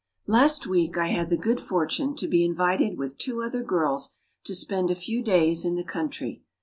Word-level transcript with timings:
Last 0.25 0.65
week 0.65 0.97
I 0.97 1.09
had 1.09 1.29
the 1.29 1.37
good 1.37 1.61
fortune 1.61 2.15
to 2.15 2.27
be 2.27 2.43
invited 2.43 2.97
with 2.97 3.19
two 3.19 3.43
other 3.43 3.61
girls 3.61 4.09
to 4.45 4.55
spend 4.55 4.89
a 4.89 4.95
few 4.95 5.21
days 5.21 5.63
in 5.63 5.75
the 5.75 5.83
country. 5.83 6.41